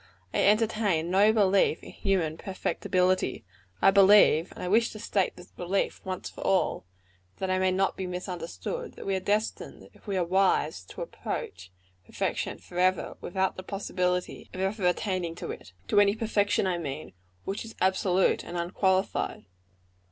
I 0.33 0.39
entertain 0.45 1.11
no 1.11 1.31
belief 1.31 1.83
in 1.83 1.91
human 1.91 2.35
perfectibility. 2.35 3.45
I 3.83 3.91
believe 3.91 4.51
and 4.51 4.63
I 4.63 4.67
wish 4.67 4.89
to 4.93 4.99
state 4.99 5.35
this 5.35 5.51
belief 5.51 6.01
once 6.03 6.27
for 6.27 6.41
all, 6.41 6.85
that 7.37 7.51
I 7.51 7.59
may 7.59 7.69
not 7.69 7.95
be 7.95 8.07
misunderstood 8.07 8.93
that 8.95 9.05
we 9.05 9.15
are 9.15 9.19
destined, 9.19 9.91
if 9.93 10.07
we 10.07 10.17
are 10.17 10.23
wise, 10.23 10.83
to 10.85 11.03
approach 11.03 11.71
perfection 12.03 12.57
forever, 12.57 13.15
without 13.21 13.57
the 13.57 13.61
possibility 13.63 14.49
of 14.55 14.59
ever 14.59 14.87
attaining 14.87 15.35
to 15.35 15.51
it; 15.51 15.71
to 15.89 15.99
any 15.99 16.15
perfection, 16.15 16.65
I 16.65 16.79
mean, 16.79 17.13
which 17.45 17.63
is 17.63 17.75
absolute 17.79 18.43
and 18.43 18.57
unqualified. 18.57 19.45